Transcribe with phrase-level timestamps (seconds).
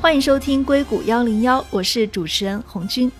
[0.00, 3.10] 欢迎收听硅谷幺零幺，我是主持人红军。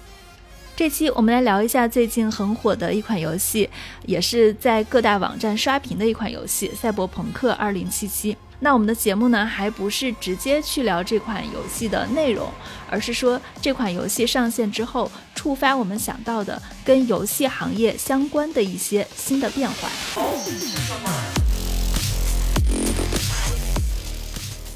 [0.77, 3.71] 这期我们来聊一下最近很火的一款游戏，
[4.07, 8.11] 也是在各大网站刷屏的一款游戏《赛博朋克2077》。
[8.59, 12.51] 那我们的节目呢，还不是直接去聊这款游戏的内容，
[12.91, 19.89] 而是说这款游戏上线之后触发我们想到的跟游戏行业相关的一些新的变化。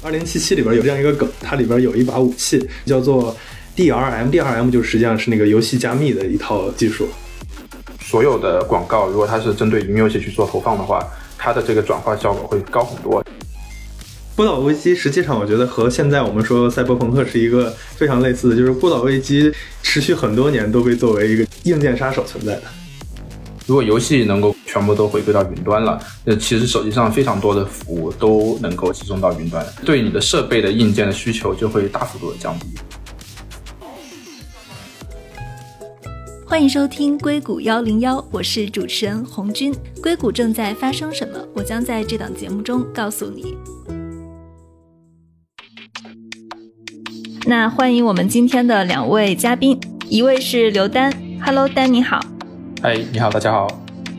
[0.01, 3.35] 二零七七里边有这样一个梗，它里边有一把武器叫做。
[3.79, 7.07] DRM，DRM 就实际上是那个游戏加密的一套技术。
[8.01, 11.01] 所有的广告，如果它是针对云游戏去做投放的话，
[11.37, 13.23] 它的这个转化效果会高很多。
[14.35, 19.49] 孤岛危机实际上，我觉得和现在我们说赛博朋克是一个非常类似的，就是孤岛危机
[19.81, 22.63] 持续很多年都被作为一个硬件杀手存在的。
[23.65, 32.65] 如果游戏能够全部都回归到云端了，那其实手机上非常多的服务都能够集中到云端，对你的设备的硬件的需求就会大幅度的降低。
[36.49, 39.71] 欢迎收听硅谷幺零幺，我是主持人红军。
[40.01, 41.37] 硅谷正在发生什么？
[41.53, 43.55] 我将在这档节目中告诉你。
[47.45, 52.19] 那欢迎我们今天的两位嘉宾，一位是刘丹，Hello，丹你好。
[52.81, 53.67] 哎，你好，大家好。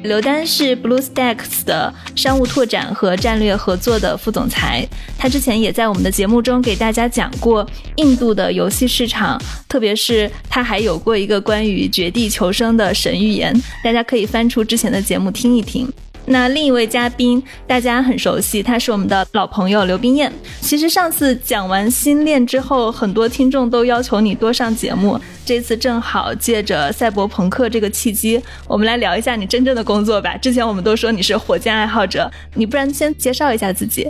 [0.02, 4.86] 刘丹是 BlueStacks 的商务拓展和战略合作的副总裁，
[5.18, 15.86] 他之前也在我们的节目中给大家讲过印度的游戏市场，特别是他还有过一个关于绝地求生的神预言，大家可以翻出之前的节目听一听。
[16.30, 20.32] 那另一位嘉宾大家很熟悉，他是我们的老朋友刘冰燕。
[20.60, 25.20] 其实上次讲完新恋之后，很多听众都要求你多上节目。
[25.44, 30.36] 这次正好借着赛博朋克这个契机，我们来聊一下你真正的工作吧。
[30.36, 34.08] 之前我们都说你是火箭爱好者，你不然先介绍一下自己。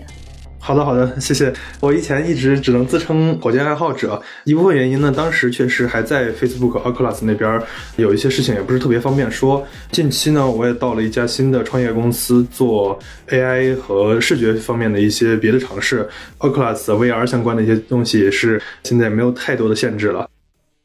[0.63, 1.53] 好的，好的， 谢谢。
[1.81, 7.61] 我以前一直只能自称火箭爱好者，一部分原因呢，当时确实还在 Facebook Oculus 那边
[7.97, 9.67] 有一些事情也不是特别方便说。
[9.91, 12.99] 近期呢，我也到了一家新的创业公司做
[13.29, 16.07] AI 和视觉方面的一些别的尝试
[16.39, 20.29] ，Oculus VR 相关的一些东西也是现在没有太多的限制了。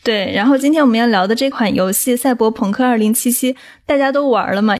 [0.04, 3.54] 对，然后今天我们要聊的这款游戏《赛博朋克2077》，
[3.86, 4.76] 大家都玩了吗？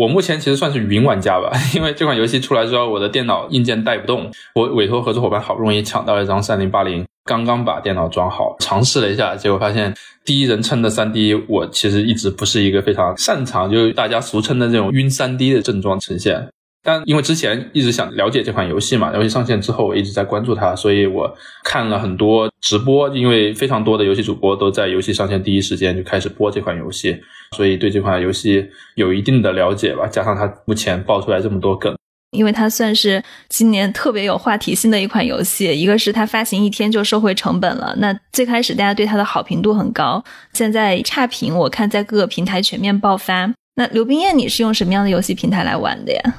[0.00, 9.94] 我目前其实算是云玩家吧， 因为这款游戏出来之后，我的电脑硬件带不动，我委托合作伙伴好不容易抢到了一张三零八零，刚刚把电脑装好，尝试了一下，结果发现
[10.24, 16.48] 第一人称的三 D，我其实一直不是一个非常擅长，就是大家俗称的这种晕三 D 的症状呈现。
[16.82, 21.30] 但因为之前一直想了解这款游戏嘛，游戏上线之后我一直在关注它，所以我
[21.62, 27.16] 看了很多直播，因为非常多的游戏主播都在游戏上线第一时间就开始播这款游戏，
[27.56, 30.06] 所以对这款游戏有一定的了解吧。
[30.06, 31.94] 加上它目前爆出来这么多梗，
[32.30, 35.66] 因为它算是今年特别有话题性的一款游戏。
[35.78, 40.24] 一个是它发行一天就收回成本了，那最开始大家对它的好评度很高，
[40.54, 43.52] 现在差评我看在各个平台全面爆发。
[43.74, 46.34] 那刘冰燕，你是用什么样的游戏平台来玩的呀？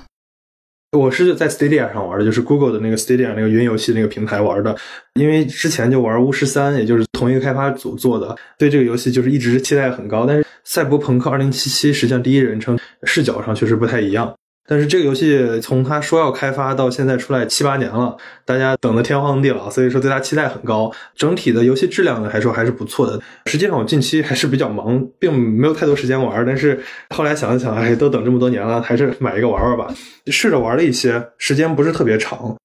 [0.98, 4.76] 我是在 Stadia 上玩的，就是 Google 的那个 Stadia 那个云游戏那个平台玩的。
[5.14, 10.26] 因为之前就玩巫师三，也就是同一个开发组做的，对这个游戏就是一直期待很高。
[10.26, 14.36] 但是赛博朋克2077实际上第一人称视角上确实不太一样。
[14.68, 20.90] 但是这个游戏从他说要开发到现在出来七八年了，大家等的天荒地老，所以说对他期待很高。
[21.16, 23.20] 整体的游戏质量呢，还说还是不错的。
[23.48, 26.46] 实际上我近期还是比较忙，并没有太多时间玩。
[26.46, 29.94] 但是后来想了想，哎，都等这么多年了，还是买一个玩玩吧。
[30.28, 32.56] 试着玩了一些，时间不是特别长。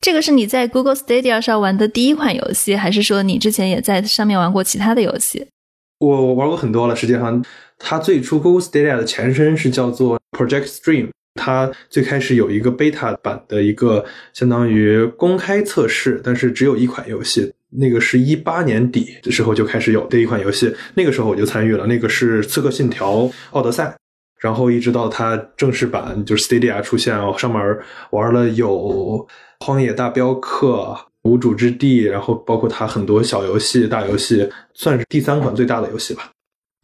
[0.00, 5.48] 这个是你在 Google Stadia 上玩的第一款游戏，还是说你之前也在上面玩过其他的游戏？
[5.98, 6.94] 我玩过很多了。
[6.94, 7.44] 实际上，
[7.78, 11.08] 它最初 Google Stadia 的前身是叫做 Project Stream。
[11.34, 23.84] 它最开始有一个 beta 版的一个相当于公开测试，但是只有一款游戏，那个是一八年底的时候就开始有的一款游戏，那个时候我就参与了，那个是《刺客信条：奥德赛》，
[24.38, 27.78] 然后一直到它正式版就是 Stadia 出现，上面
[28.10, 28.70] 玩了有
[29.64, 30.68] 《荒野大镖客》
[31.22, 36.30] 《无主之地》，然后包括它很多小游戏、大游戏，算是第三款最大的游戏吧。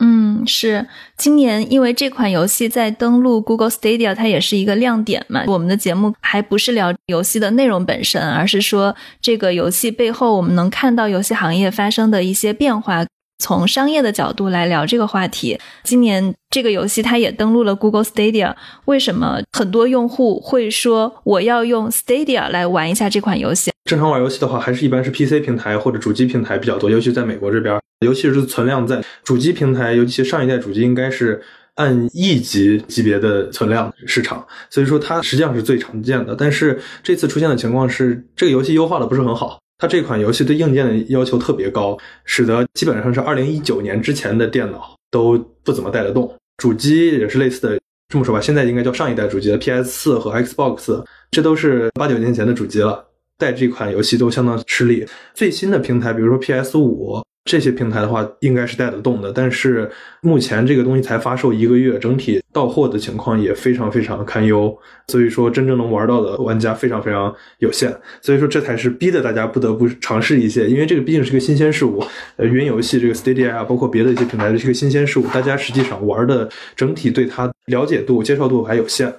[0.01, 0.87] 嗯，是
[1.17, 5.43] 今年因为这款游戏在登录 Google Stadia，它也是一个亮点嘛。
[5.47, 13.05] 我们的节目还不是聊游戏的内容本身，而是说这个游戏背后我们能看到游戏行业发生的一些变化。
[13.39, 18.55] 从商业的角度来聊这个话题，今年这个游戏它也登录了 Google Stadia。
[18.85, 23.73] 为什么很多用户会说我要用 Stadia 来玩一下这款游戏？
[23.85, 31.41] 正常玩游戏的话，还是一般是 PC 平台或者主机平台比较多，尤其在美国这边，尤其是存量在主机平台，尤其上一代主机应该是
[31.77, 36.35] 按亿级级别的存量市场，所以说它实际上是最常见的。
[36.35, 46.35] 但是这次出现的情况是，这个游戏优化的不是很好，它这款游戏对硬件的要求特别高，使得基本上是二零一九年之前的电脑都不怎么带得动。
[46.57, 53.07] 主机也是类似的，这么说吧，现在应该叫上一代主机了，PS 四和 Xbox，这都是八九年前的主机了，
[53.39, 55.07] 带这款游戏都相当吃力。
[55.35, 57.23] 最新的平台，比如说 PS 五。
[57.49, 59.91] 这些平台的话，应该是带得动的，但是
[60.21, 67.91] 目前这个东西才发售一个月，整体到货的情况也非常非常堪忧，所以说真正能玩到的玩家非常非常有限，
[68.21, 72.05] 所以说这才是逼得大家不得不尝试一些，因为这个毕竟是个新鲜事物，
[72.37, 76.47] 呃，云游戏这个 Stadia 啊，包括别的一些平台的这个新鲜事物，大家实际上玩的
[76.77, 79.11] 整体对它了解度、接受度还有限，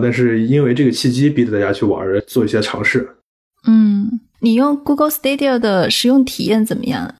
[0.00, 3.06] 但是因为这个契机逼得大家去玩，做一些尝试。
[3.68, 7.14] 嗯，你用 Google Stadia 的使用体验怎么样？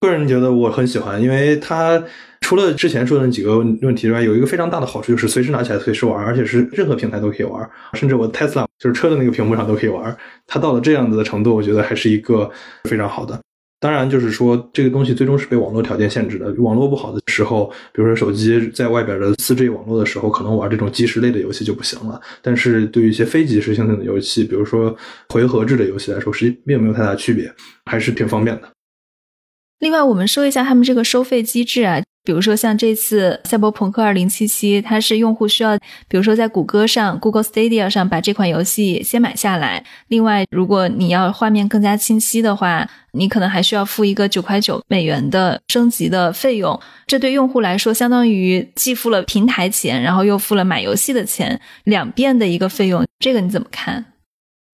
[0.00, 2.02] 个人觉得我很喜欢，因为它
[2.40, 10.16] 除了之前说的那几个问题之外，有一个非常大的好处就是随时拿起来随时玩，而且是任何平台都可以玩，甚至我 Tesla 就是车的那个屏幕上都可以玩。
[10.46, 12.48] 它到了这样子的程度，我觉得还是一个
[12.84, 13.38] 非常好的。
[13.80, 16.52] 当然，就是说这个东西最终是被网络条件限制的。
[16.58, 22.20] 网络不好的时候，比如说手机在外边的四 G 网络的时候，可能玩这种即时类的游戏就不行了。
[22.42, 24.96] 但是对于一些非即时性的游戏，比如说
[25.28, 27.52] 回合制的游戏来说，实际并没有太大区别，
[27.86, 28.68] 还是挺方便的。
[29.78, 35.78] 另外，我们说一下他们这个收费机制啊，比如说像这次《赛博朋克2077》，它是用户需要，
[36.08, 39.84] 比如说在谷歌上 （Google Stadia） 上把这款游戏先买下来。
[40.08, 46.78] 另外，如果你要画面更加清晰的话，你可能还需要付一个九块九美元的升级的费用。
[47.06, 53.06] 这对用户来说，相当于既付了平台钱，然后又付了买游戏的钱，两遍的一个费用。
[53.20, 54.04] 这个你怎么看？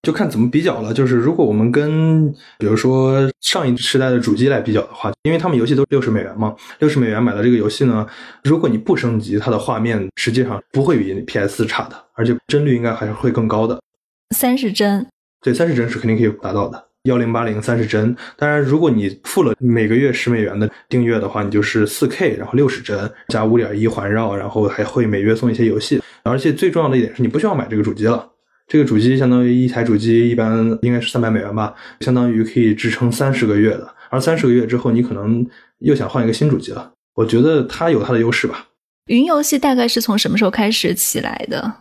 [0.05, 0.95] 就看怎么比较了。
[0.95, 8.07] 就是如果我们跟比如说上一时代的主机来比较的话，因为他们游戏都六十美元嘛，六十美元买的这个游戏呢，
[8.45, 13.81] 如果你不升级，它的画面实际上不会比 PS 差的，而且帧率应该还是会更高的。
[14.37, 15.07] 三十帧，
[15.43, 18.15] 对，三十帧是肯定可以达到的，幺零八零三十帧。
[18.37, 26.03] 当然，如果你付了每个月十美元的订阅的话，你就是四 K，然后六十帧加五点一环绕，然后还会每月送一些游戏。
[26.25, 28.27] 而且最重要的一点是你不需要买这个主机了。
[28.67, 33.95] 这个主机相当于一台主机，一般应该是三百美元吧，相当于可以支撑三十个月的。
[34.11, 35.47] 而三十个月之后，你可能
[35.81, 36.93] 又想换一个新主机了。
[37.15, 38.67] 我觉得它有它的优势吧。
[39.07, 41.73] 云游戏大概是从什么时候开始起来的？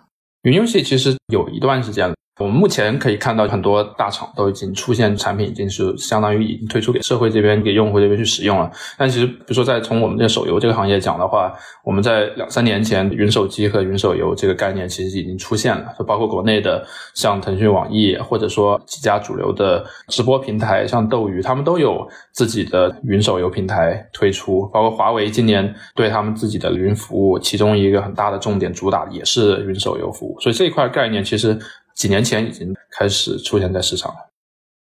[0.44, 2.16] 云游戏其实有一段时间了。
[2.40, 8.72] 我们目前可以看到很多大厂都已经出现产品，已经是相当于已经推出给社会这边、给用户这边去使用了。
[8.98, 11.54] 但其实，比如说在从我们这个手游这个行业讲的话，
[11.84, 15.94] 我们在两三年前，云手机和云手游这个概念其实已经出现了。
[16.00, 16.84] 就包括国内的
[17.14, 24.68] 像腾讯、网易，或者说几家主流的直播平台，像斗鱼，他们都有自己的云手游平台推出。
[24.74, 30.36] 包括华为今年对他们自己的云服务，其中一个很大的重点主打也是云手游服务。
[30.40, 31.56] 所以这一块概念其实。
[31.96, 34.18] 几年前已经开始出现在市场了。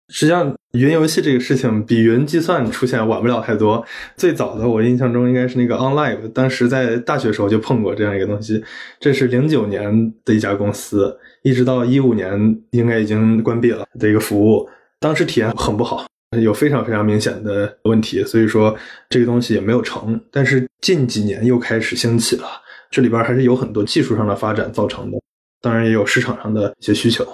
[0.09, 3.83] 实际上，云游戏这个事情比云计算出现晚不了太多。
[4.15, 8.63] 最早的我印象中应该是那个 OnLive，当时在大学时候就碰过这样一个东西。
[9.01, 14.69] 这是零九年的一家公司，一直到一五年应该已经关闭了的一个服务。
[15.01, 16.07] 当时体验很不好，
[16.43, 18.77] 有非常非常明显的问题，所以说
[19.09, 20.21] 这个东西也没有成。
[20.31, 22.47] 但是近几年又开始兴起了，
[22.91, 25.17] 这里边还是有很多技术上的发展造成的。
[25.63, 27.27] 当然也有市场上的一些需求。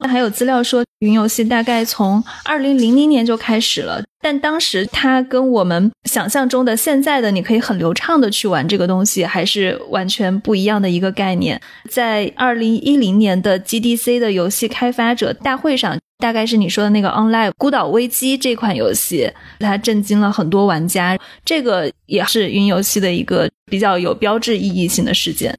[0.00, 11.60] 那还有资料说，云游戏大概从二零零零年就开始了，但当时它跟我们想象中的现在的你可以很流畅的去玩这个东西，还是完全不一样的一个概念。
[11.90, 19.28] 在二零一零年的 GDC 的游戏开发者大会上，大概是你说的那个 Online 孤岛危机这款游戏，
[19.58, 21.18] 它震惊了很多玩家。
[21.44, 25.58] 这个也是云游戏的一个比较有标志意义性的事件。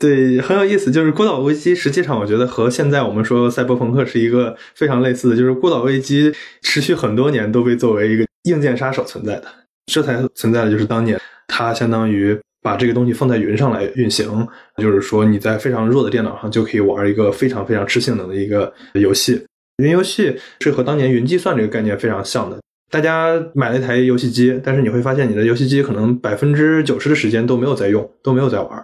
[0.00, 0.90] 对，很有意思。
[0.90, 5.36] 就是《孤岛危机》，实际上我觉得和现在我们说赛博朋克是一个非常类似的。
[5.36, 9.44] 就是《孤岛危机》持续很多年都被作为一个硬件杀手存在的，
[9.92, 19.44] 这才存在的就是当年它相当于把这个东西放在云上来运行，就是说你在非常弱的电脑上就可以玩一个非常非常吃性能的一个游戏。
[19.82, 22.58] 云游戏是和当年云计算这个概念非常像的。
[22.90, 28.82] 大家买了一台游戏机，但是你会发现你的游戏机可能百分之九十的时间都没有在用，都没有在玩。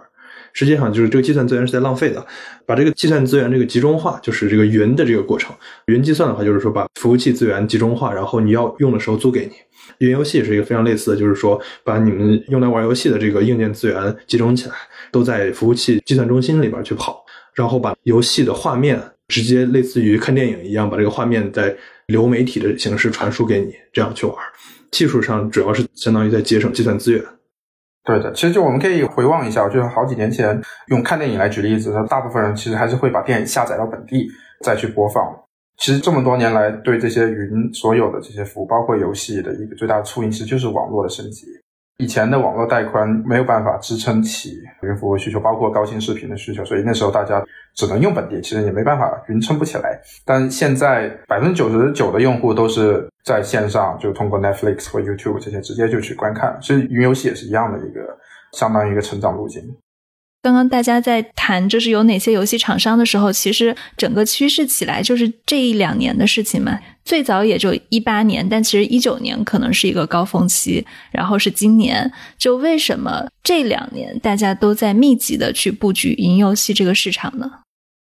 [0.57, 2.25] 实际上就是这个计算资源是在浪费的，
[2.65, 5.55] 把这个计算资源这个集中化，就是这个云的这个过程。
[5.85, 9.51] 云计算的话，就是说把服务器资源集中化，然后你要用的时候租给你。
[9.99, 14.73] 云游戏是一个非常类似的，就是说把你们用来玩游戏的这个硬件资源集中起来，
[15.11, 17.23] 都在服务器计算中心里边去跑，
[17.53, 21.75] 然后把游戏的画面直接类似于看电影一样，把这个画面在
[22.07, 24.35] 流媒体的形式传输给你，这样去玩。
[24.89, 27.23] 技术上主要是相当于在节省计算资源。
[28.07, 34.25] 对的，其实就我们可以回望一下，就是好几年前用看电影来举例子，大部分人其实还是会把电影下载到本地
[34.63, 35.23] 再去播放。
[35.77, 41.45] 其实这么多年来，对这些云所有的这些服务，包括游戏的一个最大的促进，其实就是网络的升级。
[41.99, 47.43] 以前的网络带宽没有办法支撑起云服务需求，包括高清视频的需求，所以那时候大家
[47.75, 49.99] 只能用本地，其实也没办法，云撑不起来。
[50.23, 58.01] 但现在百分之九十九的用户都是在线上，就通过 Netflix 或 YouTube 这些直接就去观看，其实云游戏也是一样的一个
[58.53, 59.63] 相当于一个成长路径。
[60.43, 66.79] 刚刚大家在谈就是有哪些游戏厂商的时候，其实整个趋势起来就是这一两年的事情嘛。
[67.07, 72.11] 最早也就一八年，但其实一九年可能是一个高峰期，然后是今年。
[72.37, 77.49] 就为什么这两年大家都在密集的去布局云游戏这个市场呢？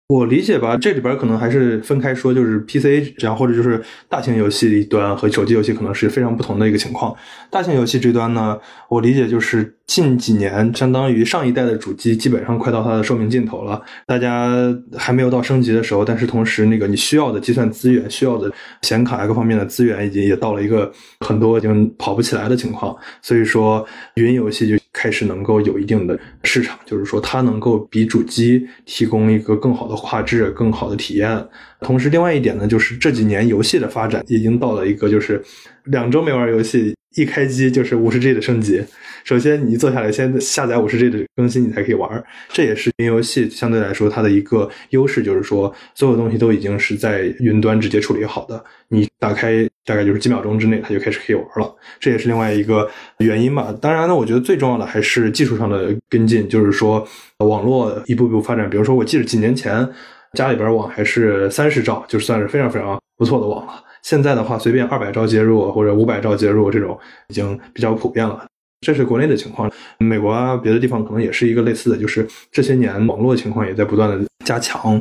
[0.08, 7.12] 我理解吧，这里边可能还是分开说，就是 PC 这样，或者就是大型游戏一端和手机游戏可能是非常不同的一个情况。
[7.50, 8.56] 大型游戏这端呢，
[8.88, 14.52] 我理解就是近几年，相当于上一代的主机基本上快到它的寿命尽头了，大家
[14.96, 18.50] 还没有到升级的时候，但是同时那个你需要的计算资源、需要的
[18.82, 24.82] 显卡各方面的资源，已经也到了一个很多已经跑不起来的情况，所以说云游戏就。
[24.94, 31.44] 开始能够有一定的市场，就是说它能够比主机提供一个更好的画质、更好的体验。
[31.80, 35.42] 同时，另外一点呢，就是这几年游戏的发展已经到了一个，就是
[35.84, 38.82] 两周没玩游戏，一开机就是五十 G 的升级。
[39.24, 42.22] 首先，你坐下来先下载五十 G 的更新，你才可以玩。
[42.48, 51.72] 这也是云游戏相对来说它的一个优势，就是说所有东西都已经是在云端直接处理好的，你打开大概就是几秒钟之内，它就开始可以玩了。
[52.00, 53.72] 这也是另外一个原因吧。
[53.80, 57.06] 当然呢，我觉得最重要的还是技术上的跟进，就是说
[57.38, 58.68] 网络一步步发展。
[58.68, 59.88] 比如说，我记得几年前
[60.32, 63.84] 家里边网还是三十兆，就算是非常非常不错的网了。
[64.02, 68.44] 现在的话，随便二百兆接入或者五百兆接入，这种已经比较普遍了。
[68.84, 75.00] 这是国内的情况，美国啊，别的地方可能也是一个类似的，就是这些年网络情况也在不断的加强。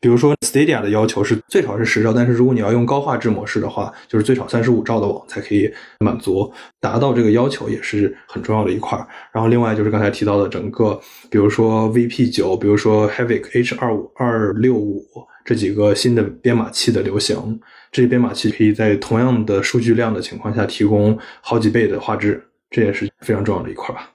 [0.00, 6.50] 比如说 Stadia 的要求是最少是十兆，但是如果你要用高画质模式的话，就是最少三十五兆的网才可以满足，
[6.80, 8.96] 达到这个要求也是很重要的一块。
[9.32, 15.04] 然后另外就是刚才提到的整个，比如说 VP 九，比如说 Havik H 二五二六五
[15.48, 17.58] 这几个新的编码器的流行，
[17.90, 22.44] 这些编码器可以在同样的数据量的情况下提供好几倍的画质。
[22.68, 24.10] 这也是非常重要的一块吧。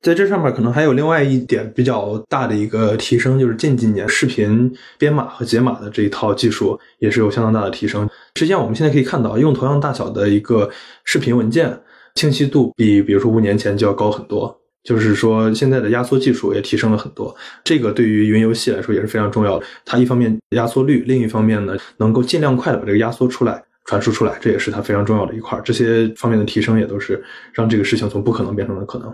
[0.00, 8.08] 在这上面可能还有另外一点比较大的一个提升，就是近几年视频编码和解码的这一套技术也是有相当大的提升。
[8.36, 10.70] 实际上我们现在可以看到，用同样大小的一个
[11.04, 11.78] 视频文件，
[12.14, 14.61] 清晰度比比如说五年前就要高很多。
[14.84, 19.66] 就是说现在的压缩技术也提升了很多，这个对于云游戏来说也是非常重要的。
[19.84, 23.62] 它一方面压缩率，另一方面呢能够尽量快的把这个压缩出来。
[23.84, 25.60] 传输出来，这也是它非常重要的一块。
[25.64, 27.20] 这些方面的提升，也都是
[27.52, 29.12] 让这个事情从不可能变成了可能。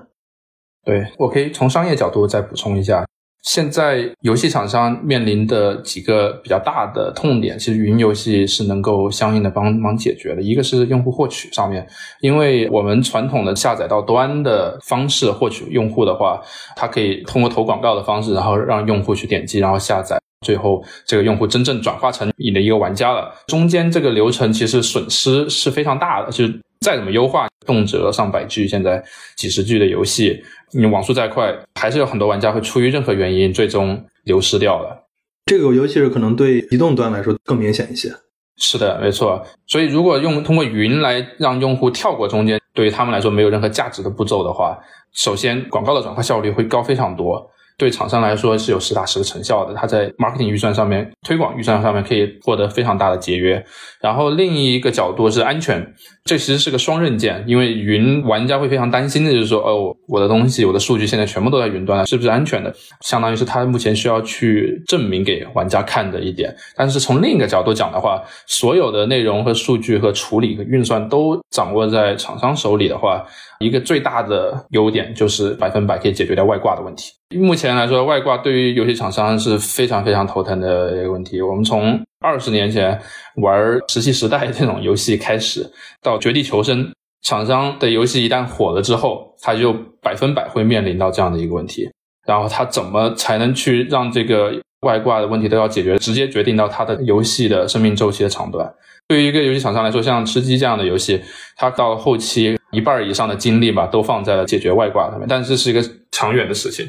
[0.84, 3.02] 对我可以从商业角度再补充一下，
[3.48, 10.42] 现在游戏厂商面临的几个比较大的痛点，其实云游戏是能够相应的帮忙解决的。
[10.42, 11.88] 一个是用户获取上面，
[12.20, 16.38] 因为我们传统的下载到端的方式获取用户的话，
[16.76, 20.20] 它可以通过投广告的方式，然后让用户去点击，然后下载。
[20.44, 26.30] 最后，这个用户真正转化成你的一个玩家了，中间这个流程其实损失是非常大的。
[26.30, 29.02] 就是再怎么优化，动辄上百 G，现在
[29.36, 30.40] 几十 G 的游戏，
[30.72, 35.06] 你网速再快，还是有很多玩家会出于任何原因最终流失掉了。
[35.46, 38.10] 这个尤其是可能对移动端来说更明显一些。
[38.56, 39.42] 是的，没错。
[39.66, 44.76] 所以如果用通过云来让用户跳过中间，对于他们来说没有任何价值的步骤的话，
[45.12, 47.50] 首先广告的转化效率会高非常多。
[47.78, 53.64] 对厂商来说是有实打实的成效的，它在 marketing 预算上面、推广预算上面可以获得非常大的节约。
[54.00, 55.94] 然后另一个角度是安全，
[56.28, 62.70] 这其实是个双刃剑，因为云玩家会非常担心的就是说，哦，我的东西、我的数据现在全部都在云端了，是不是安全的？
[63.00, 66.54] 相当于是他目前需要去证明给玩家看的一点。
[66.76, 73.24] 但是从另一个角度讲的话，所有的内容和数据和处理和运算都掌握在厂商手里的话。
[73.60, 77.10] 一个最大的优点就是百分百可以解决掉外挂的问题。
[77.36, 81.42] 目前来说，外挂对于游戏厂商是非常非常头疼的一个问题。
[81.42, 83.00] 我们从二十年前
[83.36, 85.64] 玩《石器时代》这种游戏开始，
[86.02, 86.84] 到《绝地求生》，
[87.22, 89.72] 厂商的游戏一旦火了之后，它就
[90.02, 91.88] 百分百会面临到这样的一个问题。
[92.26, 98.70] 然后它怎么才能去让这个外挂的问题都要解决，直接决定到它的游戏的生命周期的长短。
[99.06, 101.20] 对于一个游戏厂商来说，像吃鸡这样的游戏，
[101.56, 102.56] 它到后期。
[102.70, 105.82] 一半以上的精力吧，都放在了解决外挂上面，但是这是一个
[106.12, 106.86] 长远的事情。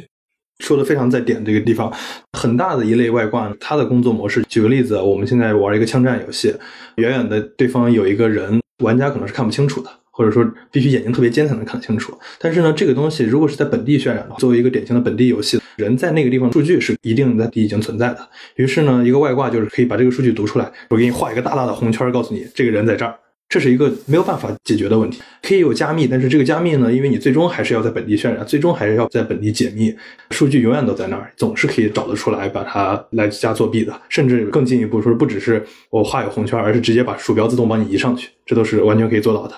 [0.60, 1.92] 说的非常在点这个地方，
[2.34, 4.44] 很大的一类外挂，它的工作模式。
[4.44, 6.54] 举个例子，我们现在玩一个枪战游戏，
[6.96, 9.90] 远远的对方有一个人，玩家可能是看不清楚的。
[10.12, 12.14] 或者说必须眼睛特别尖才能看得清楚。
[12.40, 18.28] 但是呢，这个东西如果是在本地渲染的话，作为一个典型的本地游戏，人在那个地方数据是一定在已经存在的。
[18.56, 23.16] 于是呢，一个外挂就是可以把这个数据读出来，我给你画一个大大的红圈，告诉你这个人在这儿。
[23.50, 29.92] 这是一个没有办法解决的问题，可以有加密，但是这个加密呢，因为你最终还是要在本地渲染，最终还是要在本地解密，
[30.30, 39.56] 数据永远都在那儿，总是可以找得出来，把它来加作弊的，甚至更进一步说，不只是我画有红圈，而是直接把鼠标自动帮你移上去，这都是完全可以做到的。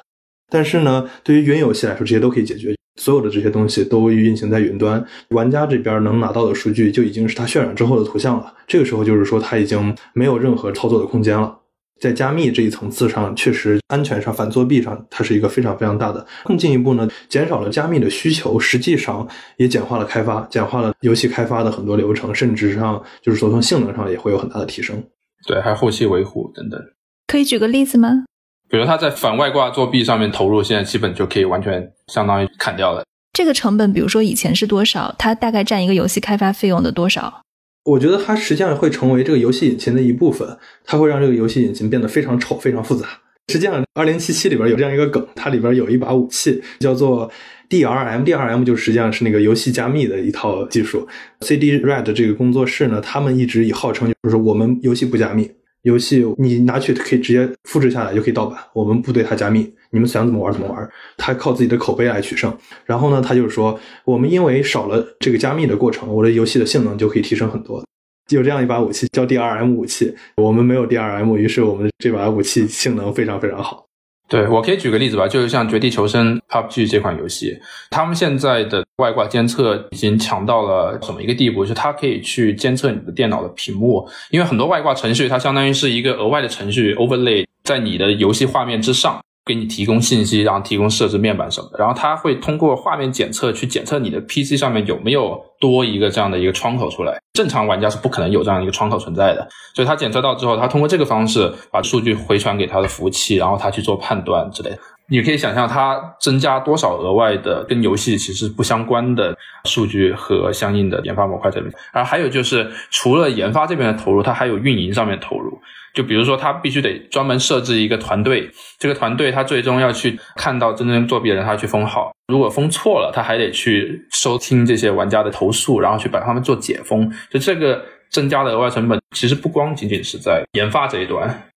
[0.50, 11.58] 但是呢，对于云游戏来说，这些都可以解决，所有的这些东西都运行在云端，玩家这边能拿到的数据就已经是他渲染之后的图像了，这个时候就是说他已经没有任何操作的空间了。
[12.02, 16.26] 在加密这一层次上，确实安全上、反作弊上，它是一个非常非常大的。
[16.44, 19.26] 更进一步呢，减少了加密的需求，实际上
[19.58, 25.02] 也简化了开发，简化了游戏开发的很多流程，甚至上就是说从性能上也会有很大的提升。
[25.48, 26.82] 对，还有后期维护等等。
[27.28, 28.26] 可以举个例子吗？
[28.68, 33.04] 比如他在反外挂作弊上面投入，现在基本就可以完全相当于砍掉了。
[33.34, 35.14] 这个成本，比如说以前是多少？
[35.20, 37.42] 它大概占一个游戏开发费用的多少？
[37.84, 43.08] 我觉得它实际上会成为这个游戏引擎的一部分，它会让这个游戏引擎变得非常丑、非常复杂。
[43.52, 47.30] 实际上，二零七七里边有这样一个梗，它里边有一把武器叫做
[47.70, 51.06] DRM，DRM 就实际上是那个游戏加密的一套技术。
[51.42, 55.50] CD Red 这个工作室呢，他们一直以号称就是我们游戏不加密，
[55.82, 59.74] 游戏你拿去可以直接复制下来就可以盗版，我们不对它加密。
[59.92, 62.52] 你们想怎么玩怎么玩，他靠自己的口碑来取胜。
[62.86, 67.84] 然后呢，他就是说，我们因为少了这个加密的过程，我的游戏的性能就可以提升很多。
[68.30, 73.86] 有这样一把武器叫 DRM 武器，我们没有 DRM，于是我们这把武器性能非常非常好。
[74.30, 81.66] 对我可以举个例子吧，就是像《绝地求生》PUBG 这款游戏，他们现在的外挂监测已经强到了什么一个地步？
[81.66, 89.22] 就它可以去监测你的电脑的屏幕，因为很多外挂程序它相当于是一个额外的程序 overlay 在你的游戏画面之上。
[89.46, 97.20] 给你提供信息，然后提供设置面板什么的，然后它会通过画面检测去检测你的 PC 上面有没有多一个这样的一个窗口出来。
[97.34, 104.78] 正常玩家是不可能有这样一个窗口存在的，所以它检测到之后，它通过这个方式把数据回传给它的服务器，然后它去做判断之类的。
[105.08, 111.74] 你可以想象它增加多少额外的跟游戏其实不相关的数据和相应的研发模块这边。
[111.92, 115.60] 而还有就是除了研发这边的投入，它还有运营上面投入。
[115.94, 118.50] 就比如说，他必须得专门设置一个团队，
[118.80, 122.12] 这个团队他最终要去看到真正作弊的人，他去封号。
[122.28, 127.12] 如果封错了，他还得去收听这些玩家的投诉，然后去把他们做解封。
[127.30, 131.48] 就这个增加的额外成本，其实不光仅仅是在研发这一端。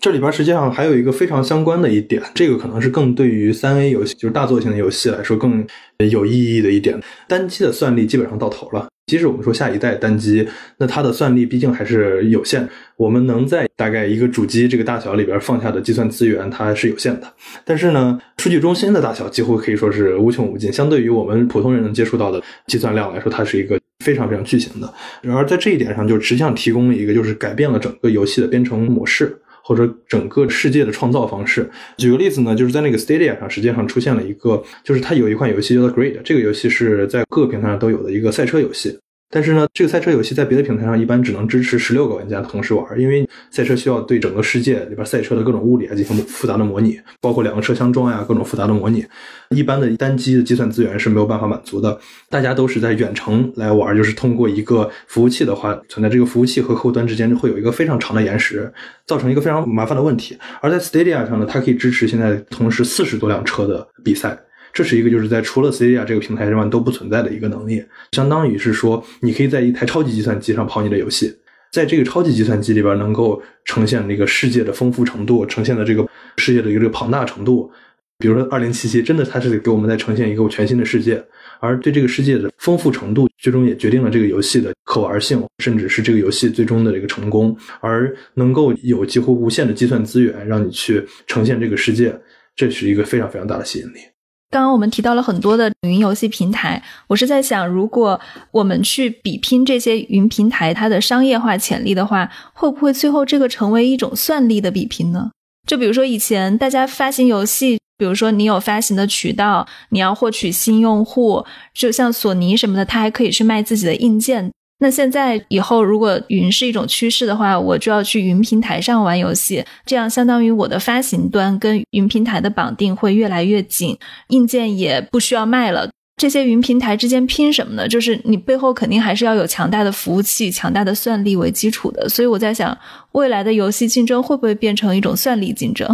[0.00, 5.64] 这里边实际上还有一个非常相关的一点，这个可能是更对于三 A 游戏，就是大作型的游戏来说更
[6.10, 7.00] 有意义的一点。
[7.28, 8.88] 单机的算力基本上到头了。
[9.06, 12.66] 即使我们说下一代单机，那它的算力毕竟还是有限。
[12.96, 17.26] 我们能在大概一个主机这个大小里边放下的计算资源，它是有限的。
[17.64, 20.72] 但是呢，数据中心的大小几乎可以说是无穷无尽。
[20.72, 24.94] 相对于我们普通人能接触到的计算量来说，它是一个非常非常巨型的。
[25.20, 29.36] 然而在这一点上，就实际上提供了一个，就是改变了整个游戏的编程模式。
[29.62, 31.70] 或者整个世界的创造方式。
[31.96, 38.98] 举个例子呢，就是在那个 Stadia 上，实际上出现了一个，就是它有一款游戏叫做 Grid，这个游戏是在各个平台上都有的一个赛车游戏。
[39.34, 49.02] 但是呢，这个赛车游戏在别的平台上一般只能支持十六个玩家同时玩，因为赛车需要对整个世界里边赛车的各种物理啊进行复杂的模拟，包括两个车厢装呀各种复杂的模拟，
[49.48, 51.98] 一般的单机的计算资源是没有办法满足的。
[52.28, 58.70] 大家都是在远程来玩，就是通过一个服务器的话，存在这个服务器和客户端之间会有一个非常长的延时，
[59.06, 60.36] 造成一个非常麻烦的问题。
[60.60, 64.38] 而在 Stadia 上呢，它可以支持现在同时四十多辆车的比赛。
[64.72, 71.34] 这是一个就是在除了 cad 这个平台之外都不存在的一个能力，相当于是说，你可以在一台超级计算机上跑你的游戏，
[71.72, 76.08] 在这个超级计算机里边能够呈现那个世界的丰富程度，呈现的这个
[76.38, 77.70] 世界的一个这个庞大程度。
[78.18, 81.20] 比如说二零七七，真的它是给我们在呈现一个全新的世界，
[81.58, 87.56] 而对这个世界的丰富程度，最终也决定了这个游戏的可玩性，甚至是这个游戏最终的这个成功。
[87.80, 92.16] 而能够有几乎无限的计算资源让你去呈现这个世界，
[92.54, 94.11] 这是一个非常非常大的吸引力。
[94.52, 105.30] 刚刚我们提到了很多的云游戏平台，我是在想，如果我们去比拼这些云平台它的商业化潜力的话，会不会最后这个成为一种算力的比拼呢？
[105.66, 114.52] 就比如说以前大家发行游戏，比如说你有发行的渠道，你要获取新用户，就像索尼什么的，它还可以去卖自己的硬件。
[114.82, 123.96] 那现在以后，如果云是一种趋势的话，我就要去云平台上玩游戏，这样相当于我的发行端跟云平台的绑定会越来越紧，
[124.30, 125.88] 硬件也不需要卖了。
[126.20, 127.86] 这些云平台之间拼什么呢？
[127.86, 132.08] 就是你背后肯定还是要有强大的服务器、强大的算力为基础的。
[132.08, 132.76] 所以我在想，
[133.12, 135.88] 未来的游戏竞争会不会变成一种算力竞争？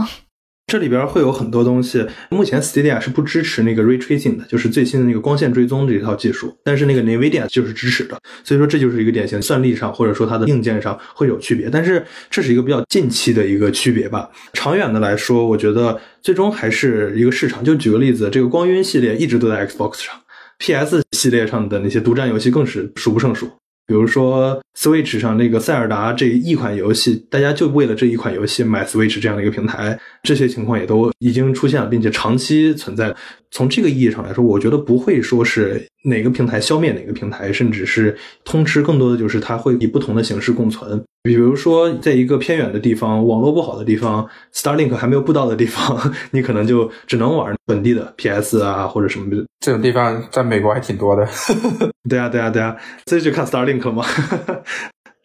[0.69, 2.07] 这里边会有很多东西。
[2.29, 6.55] 目前 Stadia 是不支持那个 ray tracing 的，就是最新的那个光线追踪这一套技术。
[6.63, 11.71] 但是那个 Nvidia 就是支持的，所以说这就是一个典型算力上或者说它的硬件上会有区别。
[11.71, 14.29] 但是这是一个比较近期的一个区别吧。
[14.53, 17.65] 长远的来说，我觉得最终还是一个市场。
[17.65, 20.15] 就举个例子，这个光晕系列一直都在 Xbox 上
[20.59, 23.51] ，PS 系列上的那些独占游戏更是数不胜数。
[23.89, 33.17] 比如说 Switch 上那个塞尔达这一款游戏，大家就为了这一款游戏买 Switch 这样的一个平台，这些情况也都已经出现了，并且长期存在。
[33.51, 41.03] 从这个意义上来说，我觉得不会说是哪个平台消灭哪个平台，甚至是通吃，更多的就是它会以不同的形式共存。
[41.23, 49.45] 比如说，在一个偏远的地方，网络不好的地方，Starlink 还没有布到的地方，你可能就只能玩本地的 PS 啊或者什么的。
[49.61, 51.27] 这种地方在美国还挺多的。
[52.09, 54.05] 对啊，对啊，对啊，这就看 Starlink 了嘛。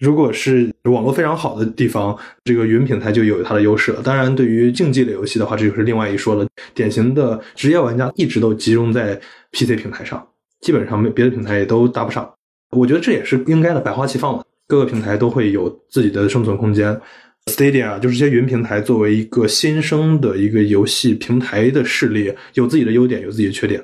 [0.03, 2.13] 如果是网络非常好的地方，
[2.43, 4.01] 这个云平台就有它的优势了。
[4.03, 6.45] 当然，对于竞技类游戏的话，这就是另外一说了。
[6.73, 9.17] 典型的职业玩家一直都集中在
[9.53, 10.21] PC 平台上，
[10.59, 12.29] 基本上没别的平台也都搭不上。
[12.71, 16.99] 我觉得这也是应该的，百花齐放嘛，各个平台都会有自己的生存空间。
[17.45, 23.81] Stadia 就是这些云平台作为一个新生的一个游戏平台的势力，有自己的优点，有自己的缺点。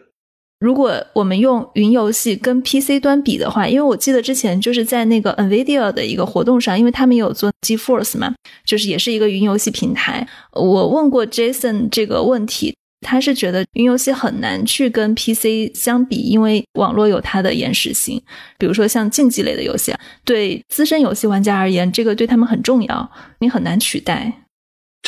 [0.59, 10.27] 如果我们用云游戏跟 PC 端比的话，因为我记得之前就是在那个 Nvidia 的一个活动上，因为他们有做 GeForce 嘛，就是也是一个云游戏平台。
[10.51, 18.21] 我问过 Jason 这个问题，他是觉得云游戏很难去跟 PC 相比，因为网络有它的延时性。
[18.57, 19.93] 比如说像竞技类的游戏，
[20.25, 24.43] 对资深游戏玩家而言，这个对他们很重要，你很难取代。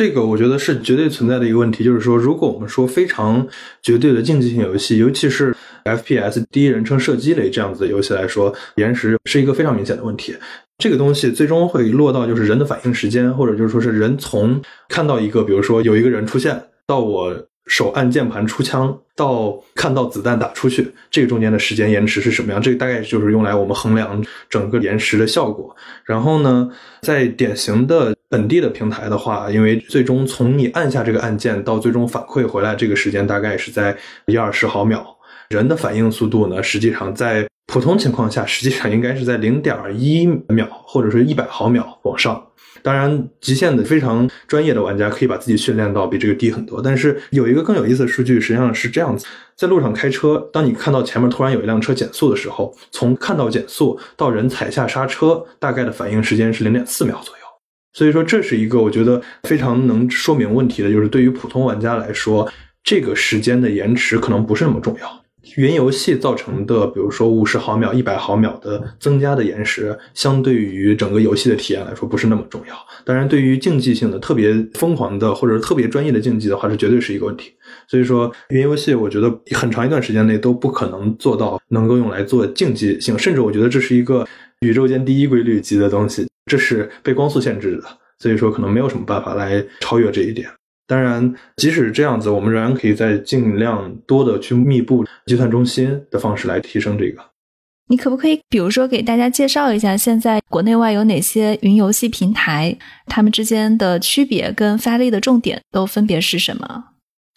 [0.01, 3.47] 这个我觉得是绝对存在的一个问题，就是说，如果我们说非常
[3.83, 10.35] 绝对的竞技性游戏，尤其是 FPS 第一人称射击类这样子的游戏来说，延时是一个非常明显的问题。
[10.79, 14.59] 这个东西最终会落到就是人的反应时间，或者就是说是人从
[14.89, 17.47] 看到一个，比如说有一个人出现，到我。
[17.67, 22.59] 手按键盘出枪到看到子弹打出去，这个中间的时间延迟是什么样？
[22.59, 25.73] 这个大概就是用来我们衡量整个延时的效果。
[26.03, 26.69] 然后呢，
[27.03, 33.95] 在典型的本地的平台的话，因为最终从你按下这个按键到最终反馈回来，这个时间大概是在
[34.27, 35.05] 一二十毫秒。
[35.49, 42.41] 人的反应速度呢，实际上在普通情况下，实际上应该是在零点一秒或者说一百毫秒往上。
[42.81, 46.81] 当然，极限的非常专业的玩家可以把自己训练到比这个低很多。
[46.81, 49.25] 但是有一个更有意思的数据，实际上是这样子：
[49.57, 57.40] 在路上开车，当你看到前面突然有一辆车减速的时候，从看到减速到人踩下刹车，大概的反应时间是零点四秒左右。
[57.93, 62.49] 所以说，这是一个我觉得非常能说明问题的，就是对于普通玩家来说，
[62.83, 65.21] 这个时间的延迟可能不是那么重要。
[65.57, 72.75] 云游戏造成的，比如说五十毫秒、一百毫秒的增加的延时，相对于整个游戏的体验来说，不是那么重要。
[73.03, 77.51] 当然，对于竞技性的特别疯狂的或者特别专业的竞技的话，这绝对是一个问题。
[77.87, 84.25] 所以说，云游戏我觉得很长一段时间内都不可能做到能够用来做竞技性，甚至我觉得这是一个
[84.61, 87.83] 宇宙间第一规律级的东西，这是被光速限制的。
[88.19, 90.47] 所以说，可能没有什么办法来超越这一点。
[90.85, 97.23] 当然，即使这样子，我们仍然可以在尽量多的去密布计算中心的方式来提升这个。
[97.87, 102.77] 你可不可以，比如说给大家介绍一下，现在国内外有哪些云游戏平台，
[103.07, 106.83] 它们之间的区别跟发力的重点都分别是什么？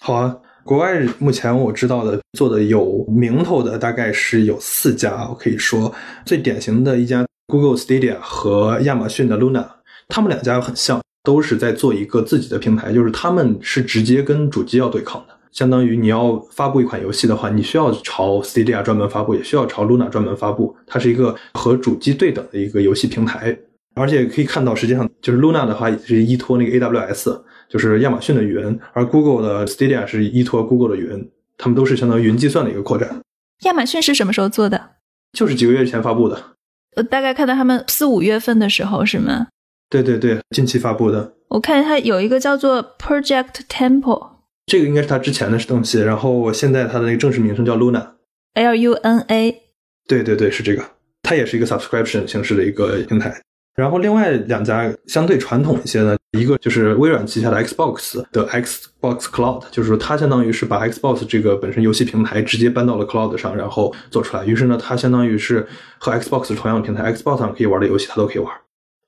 [0.00, 5.94] 好啊，国外目前我知道的做的有名头的大概是有四家，我可以说
[6.26, 9.66] 最典型的一家 Google Stadia 和亚马逊的 Luna，
[10.08, 11.00] 他们两家很像。
[11.24, 23.58] 都是在做一个自己的平台，就是他们是直接跟主机要对抗的，相当于你要发布一款游戏的话，你需要朝 Stadia 专门发布，也需要朝 Luna 专门发布，它是一个和主机对等的一个游戏平台。
[23.94, 33.22] 而且可以看到，实际上就是 Luna 的话是依托那个 AWS，就是亚马逊的云，而 Google 的 Stadia 是依托 Google 的云，他们都是相当于云计算的一个扩展。
[33.62, 34.90] 亚马逊是什么时候做的？
[35.32, 36.53] 就是几个月前发布的。
[36.96, 39.48] 我大概看到他们四五月份的时候，是吗？
[39.90, 41.34] 对对对，近期发布的。
[41.48, 44.30] 我看它有一个叫做 Project Temple，
[44.66, 46.00] 这个应该是它之前的东西。
[46.00, 49.62] 然后我现在它的那个正式名称叫 Luna，L U N A。
[50.08, 50.84] 对对对，是这个。
[51.22, 53.40] 它也是一个 subscription 形式的一个平台。
[53.74, 64.44] 然后另外两家相对传统一些的，一个就是微软旗下的 Xbox 的 Xbox Cloud，就是说它相当于是把 Xbox 这个本身游戏平台直接搬到了 Cloud 上，然后做出来。
[64.44, 65.66] 于是呢，它相当于是
[65.98, 68.52] 和 Xbox 同样的平台，Xbox 上可以玩的游戏它都可以玩。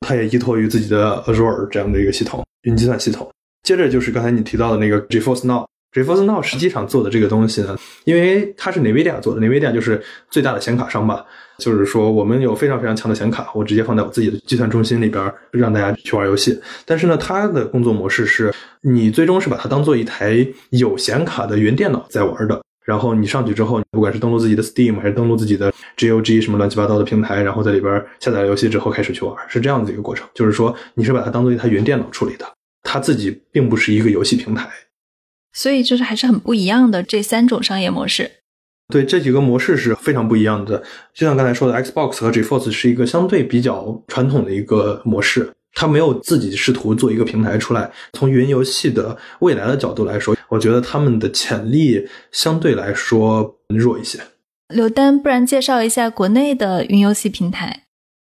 [0.07, 3.31] 它也依托于自己的 Azure 这样的一个系统，云计算系统。
[3.63, 11.25] 接着就是刚才你提到的那个 GeForce Now，GeForce Now 实际上做的这个东西呢，因为它是 Nvidia 做的，Nvidia 就是最大的显卡商吧，
[11.59, 16.61] 就是说我们有非常非常强的显卡，我直接放在我自己的计算中心里边，让大家去玩游戏。
[16.85, 22.61] 但是呢，它的工作模式是你最终是把它当做一台有显卡的云电脑在玩的。
[22.85, 30.25] 然后你上去之后，不管是登录自己的 Steam 还是登录自己的 GOG 什么乱七八糟的平台，然后在里边下载了游戏之后开始去玩，是这样子一个过程。
[30.35, 32.47] 就是说你是把它当做一台云电脑处理的，
[32.85, 34.69] 它自己并不是一个游戏平台。
[35.53, 38.31] 所以就是还是很不一样的这三种商业模式。
[38.89, 40.83] 对这几个模式是非常不一样的。
[41.13, 47.91] 就像刚才说的，Xbox 和 GeForce 是一个相对比较传统的一个模式，它没有自己试图做一个平台出来。
[48.13, 54.21] 从云游戏的未来的角度来说，我觉得他们的潜力相对来说弱一些。
[54.69, 57.85] 刘丹，不然介绍一下国内的云游戏平台。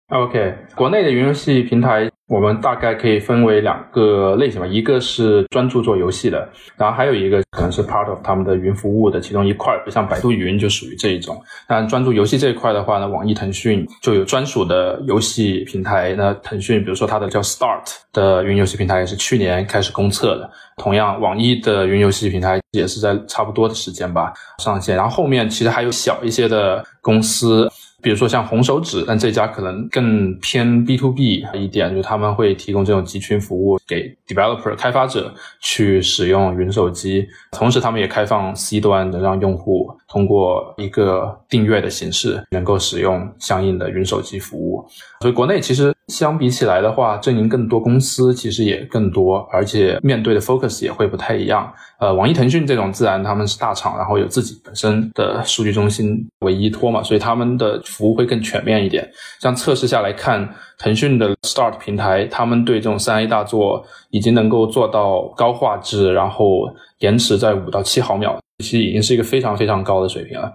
[0.09, 11.41] OK，国内的云游戏平台，我们大概可以分为两个类型吧，一个是专注做游戏的，然后还有一个可能是 part of 他们的云服务的其中一块，比如像百度云就属于这一种。
[11.67, 16.15] 但专注游戏这一块的话呢，网易、腾讯就有专属的游戏平台。
[16.19, 20.51] 那腾讯，比如说它的叫 Start 的云游戏平台，也是去年开始公测的。
[20.77, 24.95] 同样，网易的云游戏平台也是在差不多的时间吧上线。
[24.95, 27.67] 然后后面其实还有小一些的公司。
[28.03, 44.87] 比如说像红手指，但这家可能更偏 B to B 一点，就他们会提供这种集群服务给 developer 开发者去使用云手机，同时他们也开放 C 端的，让用户通过一个订阅的形式能够使用相应的云手机服务。
[45.21, 51.73] 所以国内其实相比起来的话，阵营更多，公司其实也更多，而且面对的 focus 也会不太一样。
[51.99, 59.11] 呃，网易、腾讯这种自然他们是大厂，然后有自己本身的数据中心为依托嘛，所以他们的服务会更全面一点。
[59.41, 60.49] 像测试下来看，
[60.79, 70.53] 腾讯的 Start 平台，他们对这种三 A 大作已经能够做到高画质，然后延迟在五到七毫秒，其实已经是一个非常非常高的水平了。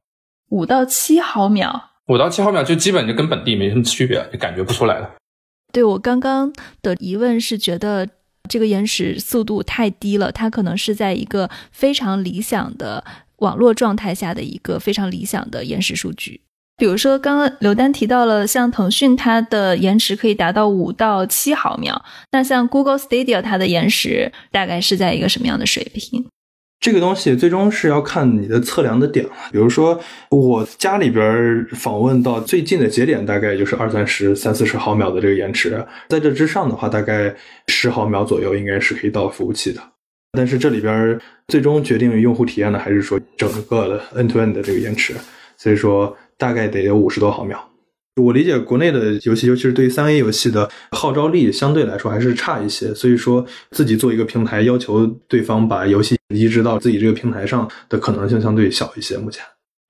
[0.49, 5.09] 五到七毫秒，五到七毫秒就基本就跟本地没什么区别，就感觉不出来了。
[5.71, 8.07] 对我刚刚的疑问是觉得。
[8.49, 13.01] 这个延时速度太低了，它可能是在一个非常理想的
[13.37, 16.41] 网络状态下的一个非常理想的延时数据。
[16.77, 26.25] 比如说，刚刚刘丹提到了，像腾讯它的延迟可以达到五到七毫秒，那像 Google Stadia 它的延时大概是在一个什么样的水平？
[26.79, 29.31] 这个东西最终是要看你的测量的点了。
[29.53, 29.97] 比如说，
[30.29, 35.81] 我家里边访问到最近的节点，大概就是二三十、三四十毫秒的这个延迟。
[36.09, 37.33] 在这之上的话，大概
[37.67, 39.79] 十毫秒左右应该是可以到服务器的。
[40.33, 45.13] 但是这里边最终决定用户体验的，还是说整个的 end to end 的这个延迟。
[45.55, 47.57] 所以说，大概得有五十多毫秒。
[48.21, 59.17] 我理解国内的游戏，尤其是对于三 A 游戏的号召力相对来说还是差一些，所以说自己做一个平台，要求对方把游戏移植到自己这个平台上的可能性相对小一些。
[59.17, 59.41] 目前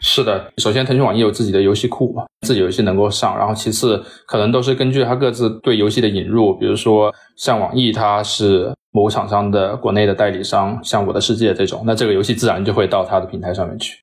[0.05, 13.97] 是的，首先腾讯网易有自己的游戏库，自己游戏能够上，然后其次可能都是根据它各自对游戏的引入，比如说像网易它是某厂商的国内的代理商，像我的世界这种，那这个游戏自然就会到它的平台上面去。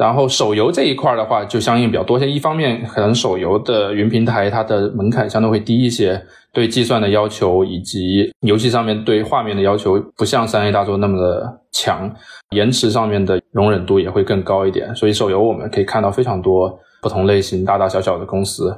[0.00, 2.18] 然后手游这一块的话，就相应比较多。
[2.18, 6.18] 像一方面，可能手游的云平台它的门槛相对会低一些，
[6.54, 12.10] 对计算的要求以及游戏上面对画面的要求，不像三 A 大作那么的强，
[12.56, 14.94] 延迟上面的容忍度也会更高一点。
[14.96, 18.74] 所以手游我们可以看到非常多不同类型、大大小小的公司。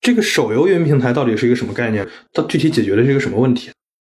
[0.00, 2.08] 这个手游云平台到底是一个什么概念？
[2.32, 3.70] 它具体解决的是一个什么问题？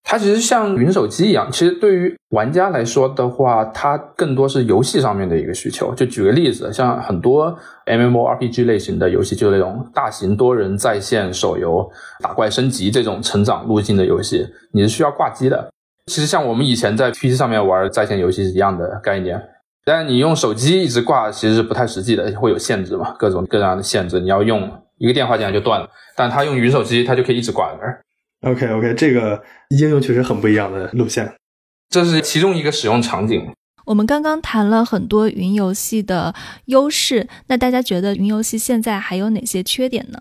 [0.07, 5.95] 它其实像云手机一样，其实对于玩家来说的话，它更多是游戏上面的一个需求。
[5.95, 11.89] 就举个例子，像很多 MMORPG 类型的游戏，就是那种大型多人在线手游、
[12.21, 15.69] 打怪升级这种成长路径的游戏，你是需要挂机的。
[16.05, 19.41] 其实像我们以前在 PC 上面玩在线游戏是一样的概念，
[19.83, 24.19] 但你用手机一直挂，其实是不太实际的，会有限制嘛，各种各样的限制。
[24.19, 28.04] 你要用一个电话进来就断了，但它用云手机，它就可以一直挂在那儿。
[28.45, 31.33] OK OK，这个应用确实很不一样的路线，
[31.89, 33.43] 这是其中一个使用场景。
[33.85, 36.33] 我们刚刚谈了很多云游戏的
[36.65, 40.19] 优势，那大家觉得云游戏现在还有哪些缺点呢？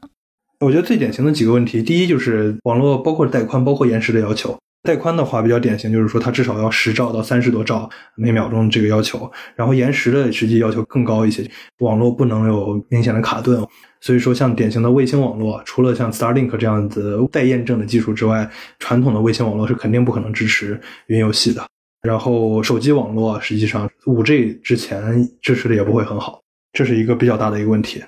[0.60, 4.56] 我觉得最典型的几个问题，第一就是网络包括带宽、包括延时的要求。
[4.82, 11.46] 带宽的话比较典型，就是说它至少要十兆到三十多兆每秒钟这个要求，然后延时的实际要求更高一些，
[11.80, 13.66] 网络不能有明显的卡顿。
[14.04, 18.46] 所以说，像典型的卫星网络，除了像 Starlink 这样子带验证的技术之外，
[18.78, 21.64] 传统的卫星网络是肯定不可能支持云游戏的。
[22.02, 26.38] 然后手机网络实际上五 G 之前支持的也不会很好，
[26.74, 28.04] 这是一个比较大的一个问题。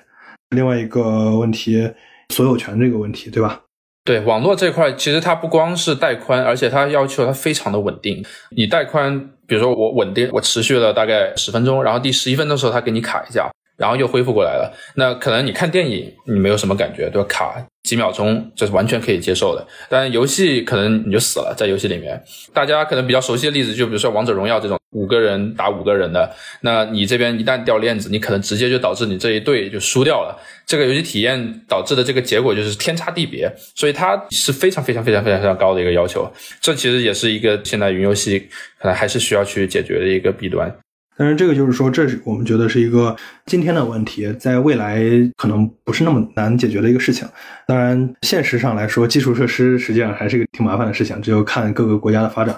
[0.55, 1.91] 另外一个问题，
[2.29, 3.63] 所有权这个问题，对吧？
[4.05, 8.23] 对网络这块，其实它不光是带宽，而且它要求它非常的稳定。
[8.55, 14.73] 你带宽，比如说我稳定，我持续了大概十分钟，然后第十一分钟的时候它给你卡一下，然后又恢复过来了。
[14.95, 17.27] 那可能你看电影你没有什么感觉，对吧？
[17.29, 19.65] 卡几秒钟这是完全可以接受的。
[19.87, 22.21] 但游戏可能你就死了，在游戏里面，
[22.53, 26.29] 大家可能比较熟悉的例子，就比如说王者荣耀这种五个人打五个人的，
[26.61, 30.37] 那你这边一旦掉链子，你可能直接就导致你这一队就输掉了。
[30.65, 36.29] 这个游戏体验导致的这个结果就是天差地别，所以它是非常非常非常非常非常高的一个要求。
[36.59, 38.39] 这其实也是一个现在云游戏
[38.79, 40.69] 可能还是需要去解决的一个弊端。
[41.17, 45.01] 但是这个就是说，这是我们觉得是一个今天的问题，在未来
[45.35, 47.27] 可能不是那么难解决的一个事情。
[47.65, 52.55] 当然，现实上来说，基础设施实际上还是一个挺麻烦的事情，只有看各个国家的发展。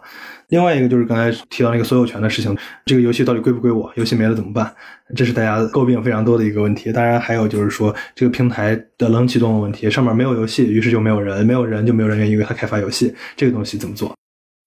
[0.49, 3.91] 另外一个就是刚才提到那个所有权的事情，这个游戏到底归不归我？
[3.95, 4.69] 游戏没了怎么办？
[5.15, 6.91] 这是大家诟病非常多的一个问题。
[6.91, 14.18] 当然，还有就是说这个平台的冷启动的问题，上面没有游戏，于是就没有人，没有人就没有人愿意为它开发游戏，这个东西怎么做？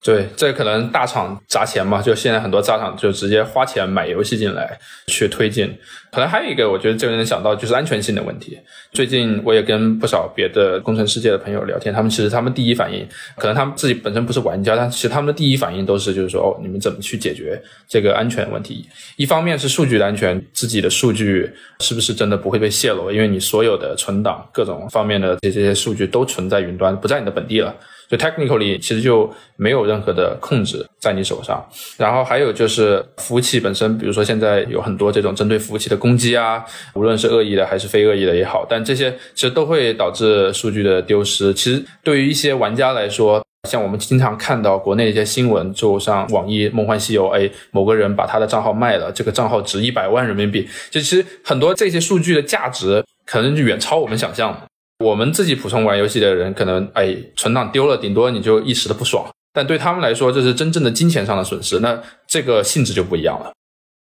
[0.05, 5.73] 对，这可能大厂砸钱嘛，就现在很多大厂就直接花钱买游戏进来去推进。
[6.11, 8.59] 可能还有一个，我觉得这个能想到就是安全性的问题。
[8.91, 18.85] 最近我也跟不少别的工程世界的朋友聊天，他们其实他们第一反应，可能他们自己本身不是玩家，但其实他们的第一反应都是就是说，哦，你们怎么去解决这个安全问题？
[19.17, 23.09] 一方面是数据的安全，自己的数据是不是真的不会被泄露？
[23.13, 27.73] 因为你所有的存档各种方面的这这些数据都存在云端，不在你的本地了。
[28.13, 41.55] 就 technically 其实就没有任何的控制在你手上，然后还有就是服务器本身，比如说现在有很多这种针对服务器的攻击啊，无论是恶意的还是非恶意的也好，但这些其实都会导致数据的丢失。
[41.55, 54.72] 其实对于一些玩家来说，像我们经常看到国内一些新闻，就像网易《梦幻西游》，哎，某个人把他的账号卖了，这个账号值一百万人民币，就其实很多这些数据的价值可能就远超我们想象的。
[55.03, 63.53] 我们自己普通玩游戏的人，可能哎存档丢了，顶多你就一时的不爽，但对他们来说，这是真正的金钱上的损失，那这个性质就不一样了。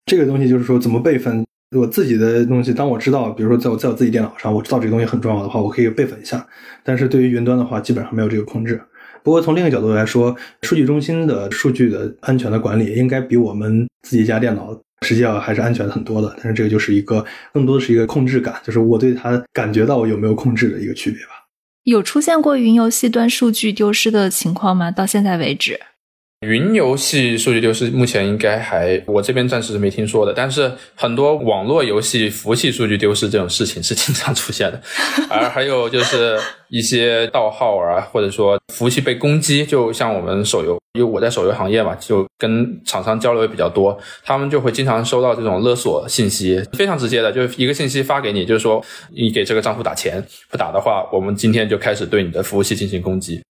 [0.06, 6.48] 这个东西就是说怎么备份我自己的东西，当我知道，比如说在我在我自己电脑上，我知道这个东西很重要的话，我可以备份一下。
[6.84, 8.80] 但是对于云端的话，基本上没有这个控制。
[9.26, 14.80] 不过从另一个角度来说，数据中心的数据的安全的管理，应该比我们自己家电脑。
[15.06, 21.32] 实际上还是安全很多的，但是这个就是一个更多的是一个控制感，就是我对它感觉到我有没有控制的一个区别吧。
[21.84, 24.90] 有出现过云游戏端数据丢失的情况吗？
[24.90, 25.80] 到现在为止？
[26.46, 30.32] 云游戏数据丢失，目前应该还我这边暂时是没听说的。
[30.32, 34.80] 但是很多网络游戏服务器数据丢失这种事情是经常出现的，
[35.30, 48.84] 而还有就是一些盗号啊，或者说服务器被攻击，就像我们手游，因为我在手游行业嘛，就跟厂商交流也比较多，他们就会经常收到这种勒索信息，非常直接的，就是一个信息发给你，就是说
[49.16, 53.42] 你给这个账户打钱，不打的话，我们今天就开始对你的服务器进行攻击。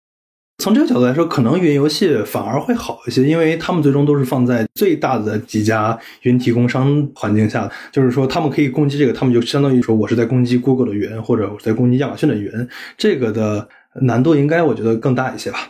[0.64, 12.50] 从这个角度来说，可能云游戏反而会好一些，因为他们最终都是放在最大的几家云提供商环境下，就是说他们可以攻击这个，他们就相当于说我是在攻击 Google 的云，或者我在攻击亚马逊的云，
[12.96, 13.68] 这个的
[14.00, 15.66] 难度应该我觉得更大一些吧。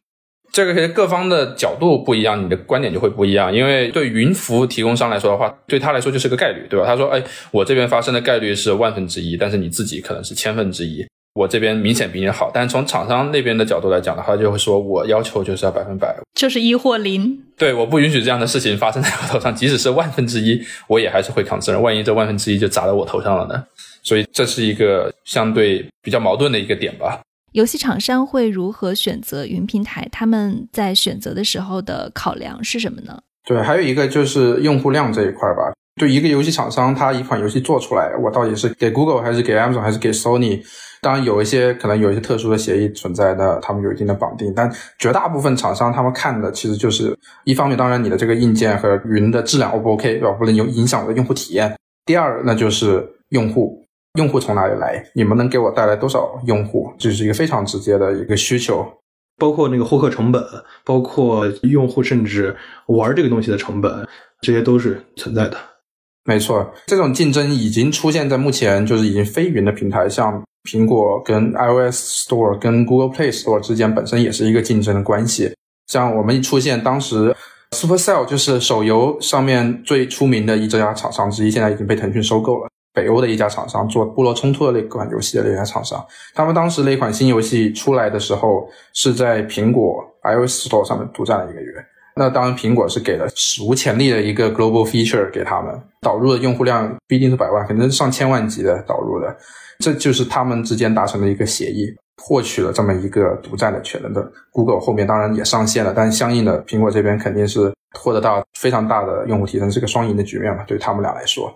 [0.53, 3.53] 这个各方的角度不一样，你的观点就会不一样。
[3.53, 6.87] 因为对云服务提供商来说的话，对他来说就是个概率，对吧？
[6.87, 11.05] 他说，哎，我这边发生的概率是万分之一，但是你自己可能是千分之一。
[11.35, 17.37] 我这边明显比你好，但是从厂商那边的角度来讲的话，就会说我要求就是要百分百，就是一或零。
[17.59, 21.81] 对，我不允许这样的事情发生在我头上，即使是万分之一，我也还是会 concern。
[21.81, 23.65] 万一这万分之一就砸到我头上了呢？
[24.05, 27.21] 所以这是一个相对比较矛盾的一个点吧。
[27.51, 30.09] 游戏厂商会如何选择云平台？
[30.13, 33.21] 他们在选择的时候的考量是什么呢？
[33.45, 35.73] 对，还有一个就是用户量这一块吧。
[35.97, 40.61] 对一个游戏厂商，他一款游戏做出来，我到底是给 Google 还是给 Amazon 还是给 Sony？
[41.01, 50.33] 当然有一些可能有一些特殊的协议存在的，他们有一定的绑定，但绝大部分厂商他们看的其实就是一方面，当然你的这个硬件和云的质量 O 不 OK，对吧？
[50.33, 51.77] 不能有影响我的用户体验。
[52.07, 53.87] 第二，那就是用户，
[54.19, 55.05] 用户从哪里来？
[55.15, 56.93] 你们能给我带来多少用户？
[56.99, 58.85] 这是一个非常直接的一个需求，
[59.39, 60.43] 包括那个获客成本，
[60.85, 62.57] 包括用户甚至
[62.89, 64.09] 玩这个东西的成本，
[64.41, 65.57] 这些都是存在的。
[66.25, 70.43] 没错，这种竞争已经出现在目前就是已经非云的平台，像。
[70.65, 75.53] 苹果跟 iOS Store 跟 Google Play Store 之间本身也是一个竞争的关系。
[75.89, 77.37] 像我们一出现，当时
[77.73, 82.69] Supercell 就是手游上面最出名的一家厂商之一，现在已经被腾讯收购了。
[82.95, 86.03] 北欧的一家厂商做部落冲突的那款游戏的那家厂商，
[86.33, 91.75] 他们当时那款新游戏出来的时候，是在苹果 iOS Store 上面独占了一个月。
[92.17, 99.37] 那当然，苹果是给了史无前例的一个 Global Feature 给他们，导入的用户量不一定是百万，肯定是上千万级的导入的。
[99.81, 101.93] 这就是他们之间达成的一个协议，
[102.23, 104.31] 获取了这么一个独占的权能的。
[104.53, 110.63] Google 后面当然也上线了，但相应的，苹果这边肯定是获得到非常大的用户提升，是个双赢的局面嘛？
[110.69, 111.53] 对他们俩来说，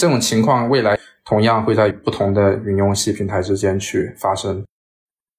[0.00, 4.64] 这种情况未来同样会在不同的云游戏平台之间去发生。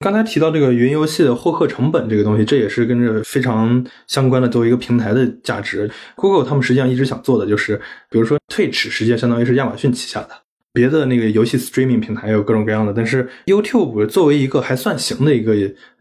[0.02, 5.90] 刚才提到这个云游戏的获客成本这个东西，这也是跟着非常相关的作为一个平台的价值。
[6.16, 7.80] Google 他们实际上一直想做的就是，
[8.10, 10.30] 比如说 Twitch 实际上相当于是亚马逊旗下的，
[10.74, 15.56] 别的那个游戏 streaming 平台有各种各样的，但是 YouTube 作为一个还算行的一个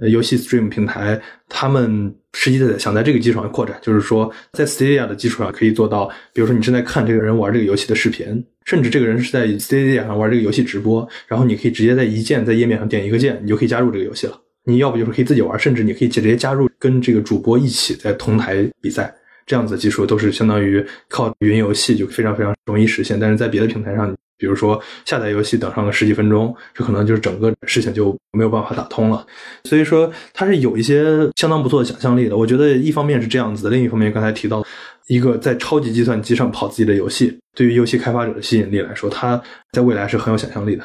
[0.08, 2.14] 游戏 stream 平台，他们。
[2.32, 14.40] 实际的想在这个基础上扩展，就是说，在 Stadia 的基础上可以做到，比如说你正在看这个人玩这个游戏的视频，甚至这个人是在 Stadia 上玩这个游戏直播，然后你可以直接在一键在页面上点一个键，你就可以加入这个游戏了。
[14.64, 19.12] 你要不就是可以自己玩，甚至你可以直接加入跟这个主播一起在同台比赛，
[19.44, 23.18] 这样子的技术都是相当于靠云游戏就非常非常容易实现。
[23.18, 24.14] 但是在别的平台上。
[24.40, 29.26] 比如说下载游戏等上个十几分钟，这可能就是整个事情就没有办法打通了。
[29.64, 32.34] 所以说它是有一些相当不错的想象力的。
[32.34, 34.66] 我觉得一方面是这样子的，另一方面刚才提到
[35.10, 39.42] 一个在超级计算机上跑自己的游戏，对于游戏开发者的吸引力来说，它
[39.72, 40.84] 在未来是很有想象力的。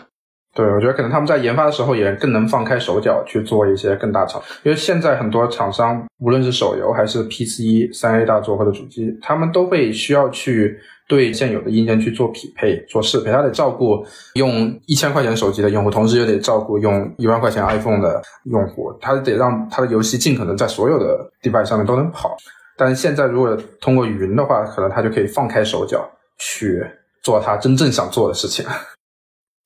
[0.55, 10.79] 对，我觉得可能他们在研发的时候也更能放开手脚去做一些更大厂，因为现在很多厂商无论是手游还是 PC 三 A 大作或者主机，他们都会需要去。
[11.07, 14.03] 对现有的硬件去做匹配、做适配，他得照顾
[14.33, 22.35] 用一千块钱手机的用户，同时又得照顾用一万块钱 iPhone 的用户，他得让他的游戏尽可能在所有的设备上面都能跑。
[22.77, 26.85] 但是现在如果通过云的话，可能他就可以放开手脚去
[27.23, 28.65] 做他真正想做的事情。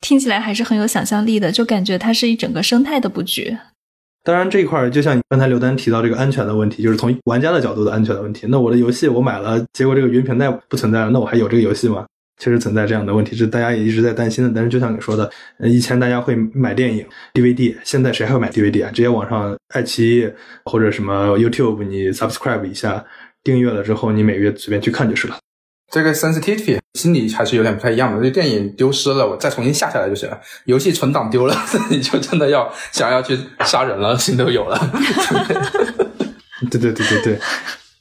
[0.01, 3.57] 听起来还是很有想象力的，就感觉它是一整个生态的布局。
[4.24, 8.47] 当然，这一块就像刚才刘丹提到这个安全的问题，就是从玩家的角度的安全的问题。
[8.49, 12.05] 那我的游戏我买了，结果这个云平台不存在了，那我还有这个游戏吗？
[12.40, 14.52] 确实存在这样的问题，是大家也一直在担心的。
[14.56, 15.30] 但是就像你说的，
[15.60, 18.90] 以前大家会买电影 DVD，现在谁还会买 DVD 啊？
[18.92, 20.30] 直接网上爱奇艺
[20.66, 23.06] 或者什么 YouTube，你 subscribe 一下，
[23.44, 25.38] 订阅了之后，你每月随便去看就是了。
[25.92, 28.24] 这个 sensitivity 心理还是有点不太一样的。
[28.24, 30.40] 这电影丢失了，我再重新下下来就行了。
[30.66, 31.56] 游戏存档丢了，
[31.90, 34.80] 你就真的要想要去杀人了，心都有了。
[36.70, 37.40] 对对对对对，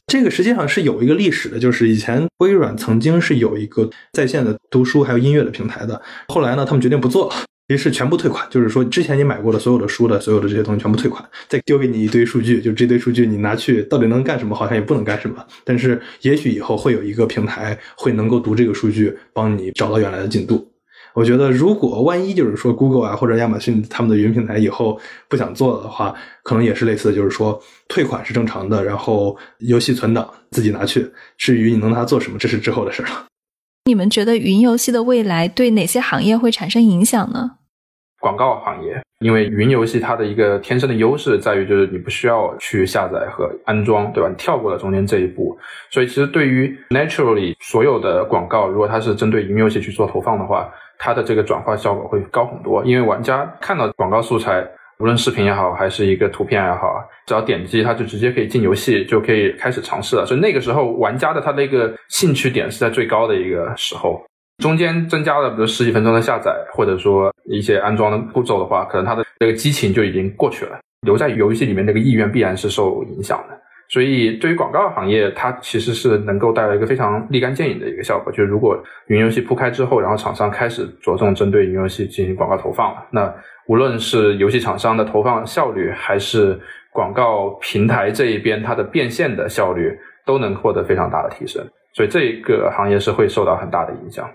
[0.08, 7.34] 这个实际上是有一个历史的，就是以前微软曾经是有一个在线的读书还有音乐的平台的，后来呢，他们决定不做了。
[7.68, 14.56] 于是全部退款，就是说之前你买过的所有的书的所有的这些东西全部退款，再丢给你一堆数据，就这堆数据你拿去到底能干什么？
[14.56, 15.44] 好像也不能干什么。
[15.62, 20.66] 但是也许以后会有一个平台会能够读这个数据，帮你找到原来的进度。
[21.14, 33.26] 我觉得如果万一就是说 Google 啊或者亚马逊他们的云平台以后不想做了的话，可能也是类似的，就是说退款是正常的，然后游戏存档自己拿去，至于你能拿它做什么，这是之后的事了。
[33.86, 37.52] 你们觉得云游戏的未来对哪些行业会产生影响呢？
[38.20, 44.28] 广告行业，因为云游戏它的一个天生的优势在于，就是你不需要去下载和安装，对吧？
[44.28, 45.56] 你跳过了中间这一步，
[45.88, 50.68] 所以其实对于 naturally 所有的广告，如果它是针对云游戏去做投放的话，
[50.98, 52.84] 它的这个转化效果会高很多。
[52.84, 54.66] 因为玩家看到广告素材，
[54.98, 60.26] 无论视频也好，还是一个图片也好，只要点击，它就直接可以进游戏，就可以开始尝试了。
[60.26, 64.20] 所以那个时候，玩家的他的一个兴趣点是在最高的一个时候。
[64.62, 70.78] 中间增加了比如十几分钟的下载，或者说一些安装的步骤的话，可能他的这个激情就已经过去了。
[71.02, 73.56] 留在游戏里面那个意愿必然是受影响的。
[73.88, 78.30] 所以对于广告行业，它其实是能够带来一个非常立竿见影的一个效果。
[78.30, 83.34] 就是如果云游戏铺开之后，然后厂商开始着重针对云游戏进行广告投放了，那
[83.66, 86.58] 无论是游戏厂商的投放效率，还是
[86.92, 91.66] 广告平台这一边它的变现的效率，都能获得非常大的提升。
[91.94, 94.28] 所以这个行业是会受到很大的影响。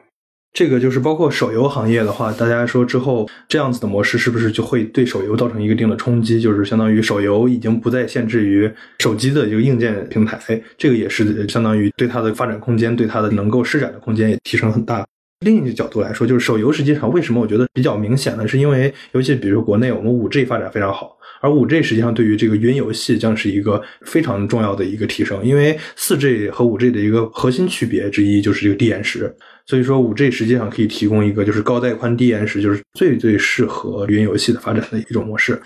[0.54, 6.40] 这个就是包括手游行业的话，大家说之后这样子的模式是不是就会对手游造成一个定的冲击？
[6.40, 15.04] 就是相当于手游已经不再限制于手机的一个硬件平台，这个也是相当于对它的发展空间、对它的能够施展的空间也提升很大。
[15.44, 18.48] 另一个角度来说，就是手游实际上为什么我觉得比较明显呢？
[18.48, 21.18] 是因为尤其比如说国内我们五 G 发展非常好。
[21.42, 29.36] 而五 G 实际上对于这个云游戏将是一个非常重要的一个提升，因为四 G 和五 G 的一个核心区别之一就是这个低延时，
[29.66, 35.62] 所以说五 G 实际上可以提供一个就是高带宽低延时，就是最最适合云游戏的发展的一种模式。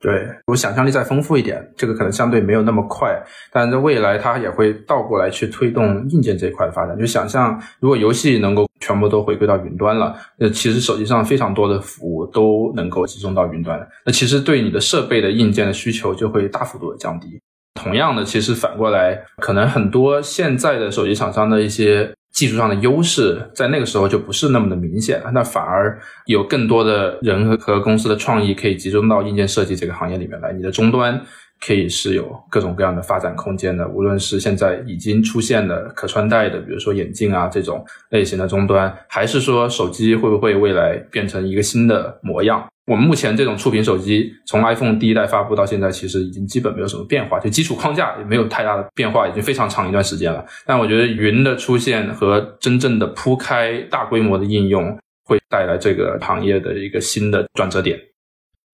[0.00, 3.16] 对我想象力再丰富一点，这个可能相对没有那么快，
[3.52, 6.98] 但在未来它也会倒过来去推动硬件这一块的发展。
[6.98, 17.38] 就想象如果游戏能够全部都回归到云端了，那其实手机上非常多的服务都能够集中到云端，那其实对你的设备的硬件的需求就会大幅度的降低。
[17.80, 22.12] 同样的，其实反过来，可能很多现在的手机厂商的一些。
[22.32, 30.52] 技术上的优势在那个时候就不是那么的明显了，那反而有更多的人和公司的创意可以集中到硬件设计这个行业里面来。
[30.52, 31.20] 你的终端
[31.60, 33.86] 可以是有各种各样的发展空间的。
[33.86, 42.66] 无论是现在已经出现的可穿戴的，比如说眼镜啊这种类型的终端，还是说手机会不会未来变成一个新的模样？
[42.86, 50.44] 我们目前这种触屏手机，从 iPhone 第一代发布到现在，其实已经基本没有什么变化，就基础框架也没有太大的变化，已经非常长一段时间了。
[50.66, 57.96] 但我觉得云的出现和真正的铺开大规模的应用，会带来这个行业的一个新的转折点。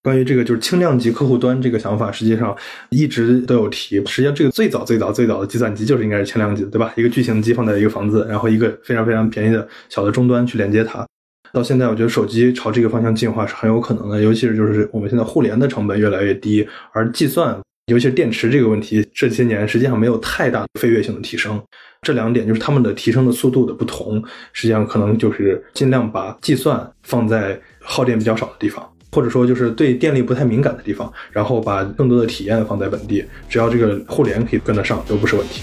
[0.03, 2.57] 关于这个就是轻量级客户端这个想法，实际上
[2.89, 3.97] 一直都有提。
[4.07, 6.91] 实际上，这个最早最早最早的计算机就是应该是轻量级的，对吧？
[6.97, 11.07] 一个巨型机放在一个房子，然后一个非常非常便宜的小的终端去连接它。
[11.53, 21.61] 到现在，我觉得手机朝这个方向进化是很有可能的，尤其是就是我们现在互联的成本越来越低，而计算，尤其是电池这个问题，这些年实际上没有太大的飞跃性的提升。
[22.03, 24.23] 这两点就是它们的提升的速度的不同，
[24.53, 35.63] 实际上可能就是尽量把计算放在耗电比较少的地方，或者说就是对电力不太敏感的地方，然后把更多的体验放在本地，只要这个互联可以跟得上，都不是问题。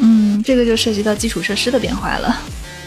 [0.00, 2.34] 嗯，这个就涉及到基础设施的变化了。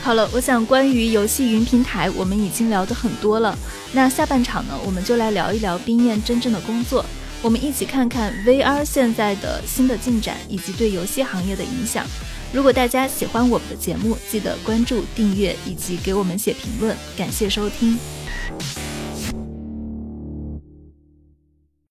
[0.05, 3.57] 好了，我想关于游戏云平台，我们已经聊得很多了。
[3.91, 7.03] 那下半场呢，我们就来聊一聊冰燕真正的工作。
[7.41, 12.05] 我们一起看看 VR 现在的新的进展以及对游戏行业的影响。
[12.53, 16.95] 如果大家喜欢我们的节目，记得关注、订阅以及给我们写评论。
[17.17, 17.97] 感谢收听。